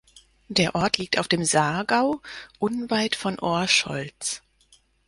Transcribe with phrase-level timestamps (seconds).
[0.47, 2.23] Der Ort liegt auf dem Saargau,
[2.59, 4.41] unweit von Orscholz.